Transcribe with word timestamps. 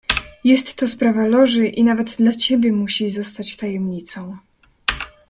"Jest 0.43 0.75
to 0.79 0.87
sprawa 0.87 1.25
Loży 1.25 1.67
i 1.67 1.83
nawet 1.83 2.15
dla 2.17 2.33
ciebie 2.33 2.73
musi 2.73 3.05
pozostać 3.05 3.55
tajemnicą." 3.55 4.37